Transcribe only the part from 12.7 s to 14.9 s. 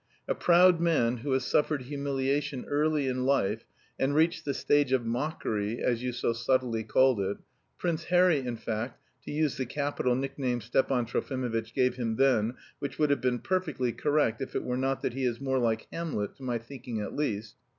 which would have been perfectly correct if it were